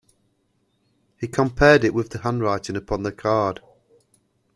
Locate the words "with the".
1.93-2.17